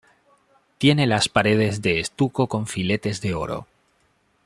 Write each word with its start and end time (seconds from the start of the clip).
Tiene 0.79 1.05
las 1.05 1.29
paredes 1.29 1.83
de 1.83 1.99
estuco 1.99 2.47
con 2.47 2.65
filetes 2.65 3.21
de 3.21 3.35
oro. 3.35 3.67